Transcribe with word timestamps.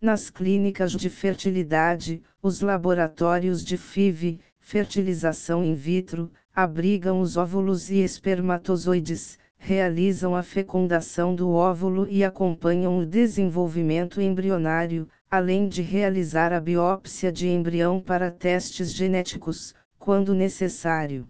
Nas 0.00 0.30
clínicas 0.30 0.92
de 0.92 1.10
fertilidade, 1.10 2.22
os 2.40 2.60
laboratórios 2.60 3.64
de 3.64 3.76
FIV, 3.76 4.38
fertilização 4.60 5.64
in 5.64 5.74
vitro, 5.74 6.30
abrigam 6.54 7.20
os 7.20 7.36
óvulos 7.36 7.90
e 7.90 7.96
espermatozoides, 7.96 9.36
realizam 9.56 10.36
a 10.36 10.42
fecundação 10.44 11.34
do 11.34 11.50
óvulo 11.50 12.06
e 12.08 12.22
acompanham 12.22 12.96
o 12.96 13.04
desenvolvimento 13.04 14.20
embrionário, 14.20 15.08
além 15.28 15.66
de 15.66 15.82
realizar 15.82 16.52
a 16.52 16.60
biópsia 16.60 17.32
de 17.32 17.48
embrião 17.48 18.00
para 18.00 18.30
testes 18.30 18.94
genéticos, 18.94 19.74
quando 19.98 20.32
necessário. 20.32 21.26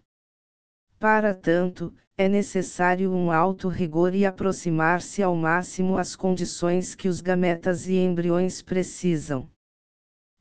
Para 0.98 1.32
tanto, 1.32 1.94
é 2.20 2.28
necessário 2.28 3.12
um 3.12 3.30
alto 3.30 3.68
rigor 3.68 4.12
e 4.12 4.26
aproximar-se 4.26 5.22
ao 5.22 5.36
máximo 5.36 5.96
às 5.96 6.16
condições 6.16 6.92
que 6.92 7.06
os 7.06 7.20
gametas 7.20 7.86
e 7.86 7.94
embriões 7.94 8.60
precisam. 8.60 9.48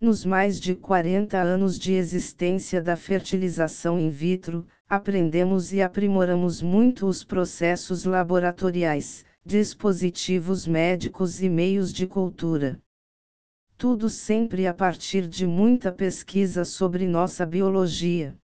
Nos 0.01 0.25
mais 0.25 0.59
de 0.59 0.73
40 0.73 1.39
anos 1.39 1.77
de 1.77 1.93
existência 1.93 2.81
da 2.81 2.95
fertilização 2.95 3.99
in 3.99 4.09
vitro, 4.09 4.65
aprendemos 4.89 5.71
e 5.71 5.79
aprimoramos 5.79 6.63
muito 6.63 7.05
os 7.05 7.23
processos 7.23 8.05
laboratoriais, 8.05 9.23
dispositivos 9.45 10.65
médicos 10.65 11.43
e 11.43 11.47
meios 11.47 11.93
de 11.93 12.07
cultura. 12.07 12.81
Tudo 13.77 14.09
sempre 14.09 14.65
a 14.65 14.73
partir 14.73 15.27
de 15.27 15.45
muita 15.45 15.91
pesquisa 15.91 16.65
sobre 16.65 17.07
nossa 17.07 17.45
biologia. 17.45 18.35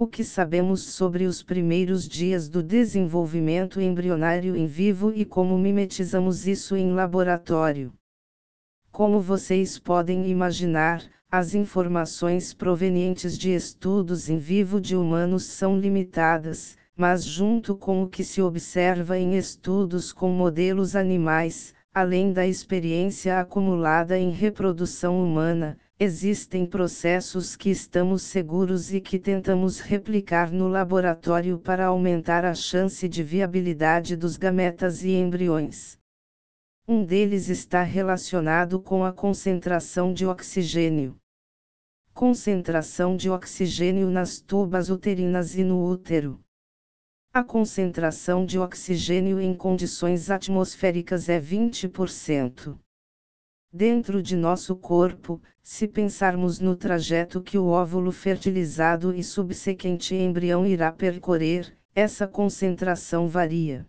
O 0.00 0.06
que 0.06 0.22
sabemos 0.22 0.82
sobre 0.82 1.24
os 1.24 1.42
primeiros 1.42 2.08
dias 2.08 2.48
do 2.48 2.62
desenvolvimento 2.62 3.80
embrionário 3.80 4.54
em 4.54 4.64
vivo 4.64 5.12
e 5.12 5.24
como 5.24 5.58
mimetizamos 5.58 6.46
isso 6.46 6.76
em 6.76 6.92
laboratório? 6.92 7.92
Como 8.92 9.20
vocês 9.20 9.76
podem 9.76 10.30
imaginar, 10.30 11.02
as 11.28 11.52
informações 11.52 12.54
provenientes 12.54 13.36
de 13.36 13.52
estudos 13.52 14.28
em 14.28 14.38
vivo 14.38 14.80
de 14.80 14.94
humanos 14.94 15.46
são 15.46 15.76
limitadas, 15.76 16.76
mas 16.96 17.24
junto 17.24 17.76
com 17.76 18.04
o 18.04 18.08
que 18.08 18.22
se 18.22 18.40
observa 18.40 19.18
em 19.18 19.36
estudos 19.36 20.12
com 20.12 20.30
modelos 20.30 20.94
animais, 20.94 21.74
além 21.92 22.32
da 22.32 22.46
experiência 22.46 23.40
acumulada 23.40 24.16
em 24.16 24.30
reprodução 24.30 25.20
humana, 25.20 25.76
Existem 26.00 26.64
processos 26.64 27.56
que 27.56 27.70
estamos 27.70 28.22
seguros 28.22 28.94
e 28.94 29.00
que 29.00 29.18
tentamos 29.18 29.80
replicar 29.80 30.52
no 30.52 30.68
laboratório 30.68 31.58
para 31.58 31.86
aumentar 31.86 32.44
a 32.44 32.54
chance 32.54 33.08
de 33.08 33.20
viabilidade 33.24 34.14
dos 34.14 34.36
gametas 34.36 35.02
e 35.02 35.10
embriões. 35.10 35.98
Um 36.86 37.04
deles 37.04 37.48
está 37.48 37.82
relacionado 37.82 38.80
com 38.80 39.04
a 39.04 39.12
concentração 39.12 40.14
de 40.14 40.24
oxigênio. 40.24 41.16
Concentração 42.14 43.16
de 43.16 43.28
oxigênio 43.28 44.08
nas 44.08 44.40
tubas 44.40 44.90
uterinas 44.90 45.56
e 45.56 45.64
no 45.64 45.84
útero. 45.84 46.38
A 47.32 47.42
concentração 47.42 48.46
de 48.46 48.56
oxigênio 48.56 49.40
em 49.40 49.52
condições 49.52 50.30
atmosféricas 50.30 51.28
é 51.28 51.40
20%. 51.40 52.78
Dentro 53.72 54.22
de 54.22 54.34
nosso 54.34 54.74
corpo, 54.74 55.42
se 55.62 55.86
pensarmos 55.86 56.58
no 56.58 56.74
trajeto 56.74 57.42
que 57.42 57.58
o 57.58 57.66
óvulo 57.66 58.10
fertilizado 58.10 59.14
e 59.14 59.22
subsequente 59.22 60.14
embrião 60.14 60.64
irá 60.64 60.90
percorrer, 60.90 61.76
essa 61.94 62.26
concentração 62.26 63.28
varia. 63.28 63.86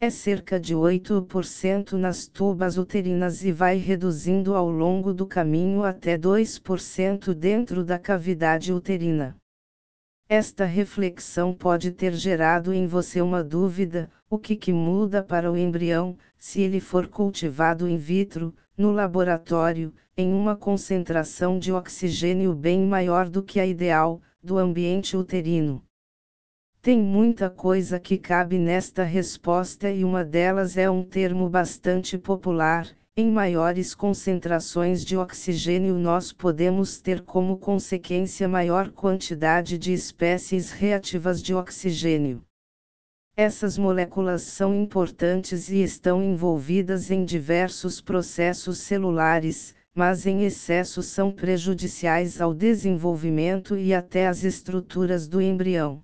É 0.00 0.10
cerca 0.10 0.58
de 0.58 0.74
8% 0.74 1.92
nas 1.92 2.26
tubas 2.26 2.76
uterinas 2.76 3.44
e 3.44 3.52
vai 3.52 3.76
reduzindo 3.76 4.56
ao 4.56 4.68
longo 4.68 5.14
do 5.14 5.24
caminho 5.24 5.84
até 5.84 6.18
2% 6.18 7.32
dentro 7.32 7.84
da 7.84 7.96
cavidade 7.96 8.72
uterina. 8.72 9.39
Esta 10.32 10.64
reflexão 10.64 11.52
pode 11.52 11.90
ter 11.90 12.12
gerado 12.12 12.72
em 12.72 12.86
você 12.86 13.20
uma 13.20 13.42
dúvida: 13.42 14.08
o 14.30 14.38
que, 14.38 14.54
que 14.54 14.72
muda 14.72 15.24
para 15.24 15.50
o 15.50 15.58
embrião, 15.58 16.16
se 16.38 16.60
ele 16.60 16.78
for 16.78 17.08
cultivado 17.08 17.88
in 17.88 17.96
vitro, 17.96 18.54
no 18.78 18.92
laboratório, 18.92 19.92
em 20.16 20.32
uma 20.32 20.54
concentração 20.54 21.58
de 21.58 21.72
oxigênio 21.72 22.54
bem 22.54 22.86
maior 22.86 23.28
do 23.28 23.42
que 23.42 23.58
a 23.58 23.66
ideal, 23.66 24.22
do 24.40 24.56
ambiente 24.56 25.16
uterino. 25.16 25.82
Tem 26.80 26.96
muita 26.96 27.50
coisa 27.50 27.98
que 27.98 28.16
cabe 28.16 28.56
nesta 28.56 29.02
resposta 29.02 29.90
e 29.90 30.04
uma 30.04 30.24
delas 30.24 30.76
é 30.76 30.88
um 30.88 31.02
termo 31.02 31.48
bastante 31.50 32.16
popular. 32.16 32.86
Em 33.22 33.30
maiores 33.30 33.94
concentrações 33.94 35.04
de 35.04 35.14
oxigênio, 35.14 35.98
nós 35.98 36.32
podemos 36.32 37.02
ter 37.02 37.20
como 37.20 37.58
consequência 37.58 38.48
maior 38.48 38.90
quantidade 38.90 39.76
de 39.76 39.92
espécies 39.92 40.70
reativas 40.70 41.42
de 41.42 41.52
oxigênio. 41.54 42.42
Essas 43.36 43.76
moléculas 43.76 44.40
são 44.40 44.74
importantes 44.74 45.68
e 45.68 45.82
estão 45.82 46.22
envolvidas 46.22 47.10
em 47.10 47.22
diversos 47.22 48.00
processos 48.00 48.78
celulares, 48.78 49.74
mas 49.94 50.24
em 50.24 50.44
excesso 50.44 51.02
são 51.02 51.30
prejudiciais 51.30 52.40
ao 52.40 52.54
desenvolvimento 52.54 53.76
e 53.76 53.92
até 53.92 54.28
às 54.28 54.44
estruturas 54.44 55.28
do 55.28 55.42
embrião. 55.42 56.02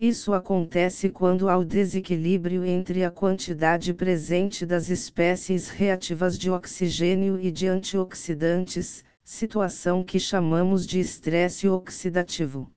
Isso 0.00 0.34
acontece 0.34 1.08
quando 1.08 1.48
há 1.48 1.56
o 1.56 1.64
desequilíbrio 1.64 2.64
entre 2.64 3.04
a 3.04 3.10
quantidade 3.10 3.94
presente 3.94 4.66
das 4.66 4.90
espécies 4.90 5.68
reativas 5.68 6.36
de 6.36 6.50
oxigênio 6.50 7.38
e 7.40 7.50
de 7.50 7.68
antioxidantes, 7.68 9.04
situação 9.22 10.02
que 10.02 10.18
chamamos 10.18 10.84
de 10.84 10.98
estresse 10.98 11.68
oxidativo. 11.68 12.70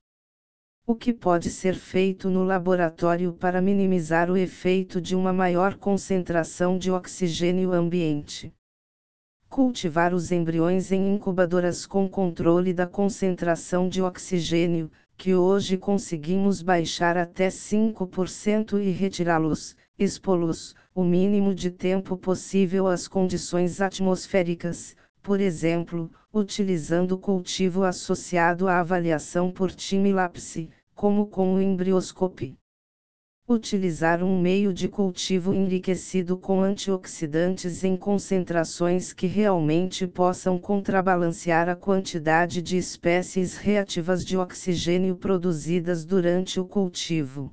O 0.86 0.94
que 0.94 1.12
pode 1.12 1.50
ser 1.50 1.74
feito 1.74 2.30
no 2.30 2.44
laboratório 2.44 3.34
para 3.34 3.60
minimizar 3.60 4.30
o 4.30 4.36
efeito 4.36 5.00
de 5.00 5.14
uma 5.14 5.32
maior 5.32 5.74
concentração 5.74 6.78
de 6.78 6.90
oxigênio 6.90 7.72
ambiente? 7.72 8.54
Cultivar 9.50 10.14
os 10.14 10.30
embriões 10.30 10.92
em 10.92 11.14
incubadoras 11.14 11.84
com 11.84 12.08
controle 12.08 12.72
da 12.72 12.86
concentração 12.86 13.88
de 13.88 14.00
oxigênio, 14.00 14.90
que 15.18 15.34
hoje 15.34 15.76
conseguimos 15.76 16.62
baixar 16.62 17.16
até 17.16 17.50
5% 17.50 18.80
e 18.80 18.92
retirá-los, 18.92 19.74
expô-los, 19.98 20.76
o 20.94 21.02
mínimo 21.02 21.52
de 21.52 21.72
tempo 21.72 22.16
possível 22.16 22.86
às 22.86 23.08
condições 23.08 23.80
atmosféricas, 23.80 24.94
por 25.20 25.40
exemplo, 25.40 26.08
utilizando 26.32 27.18
cultivo 27.18 27.82
associado 27.82 28.68
à 28.68 28.78
avaliação 28.78 29.50
por 29.50 29.72
time-lapse, 29.72 30.70
como 30.94 31.26
com 31.26 31.54
o 31.54 31.60
embrioscope. 31.60 32.56
Utilizar 33.50 34.22
um 34.22 34.38
meio 34.38 34.74
de 34.74 34.88
cultivo 34.88 35.54
enriquecido 35.54 36.36
com 36.36 36.60
antioxidantes 36.60 37.82
em 37.82 37.96
concentrações 37.96 39.14
que 39.14 39.26
realmente 39.26 40.06
possam 40.06 40.58
contrabalancear 40.58 41.66
a 41.66 41.74
quantidade 41.74 42.60
de 42.60 42.76
espécies 42.76 43.56
reativas 43.56 44.22
de 44.22 44.36
oxigênio 44.36 45.16
produzidas 45.16 46.04
durante 46.04 46.60
o 46.60 46.66
cultivo. 46.66 47.50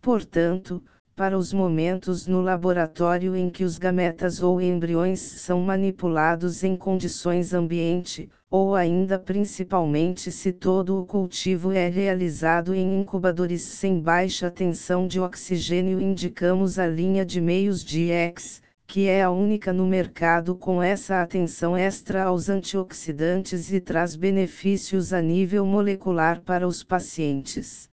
Portanto, 0.00 0.82
para 1.16 1.38
os 1.38 1.50
momentos 1.50 2.26
no 2.26 2.42
laboratório 2.42 3.34
em 3.34 3.48
que 3.48 3.64
os 3.64 3.78
gametas 3.78 4.42
ou 4.42 4.60
embriões 4.60 5.18
são 5.18 5.62
manipulados 5.62 6.62
em 6.62 6.76
condições 6.76 7.54
ambiente, 7.54 8.28
ou 8.50 8.74
ainda 8.74 9.18
principalmente 9.18 10.30
se 10.30 10.52
todo 10.52 11.00
o 11.00 11.06
cultivo 11.06 11.72
é 11.72 11.88
realizado 11.88 12.74
em 12.74 13.00
incubadores 13.00 13.62
sem 13.62 13.98
baixa 13.98 14.50
tensão 14.50 15.08
de 15.08 15.18
oxigênio, 15.18 16.02
indicamos 16.02 16.78
a 16.78 16.86
linha 16.86 17.24
de 17.24 17.40
meios 17.40 17.82
de 17.82 18.10
X, 18.10 18.60
que 18.86 19.08
é 19.08 19.22
a 19.22 19.30
única 19.30 19.72
no 19.72 19.86
mercado 19.86 20.54
com 20.54 20.82
essa 20.82 21.22
atenção 21.22 21.74
extra 21.74 22.24
aos 22.24 22.50
antioxidantes 22.50 23.72
e 23.72 23.80
traz 23.80 24.14
benefícios 24.14 25.14
a 25.14 25.22
nível 25.22 25.64
molecular 25.64 26.42
para 26.42 26.68
os 26.68 26.84
pacientes. 26.84 27.88